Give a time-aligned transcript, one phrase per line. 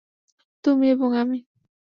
[0.63, 1.37] তুমি এবং আমি।